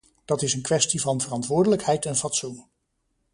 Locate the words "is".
0.41-0.53